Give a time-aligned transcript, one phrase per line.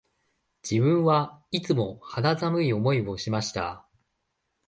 [0.67, 3.85] 自分はいつも肌寒い思いをしました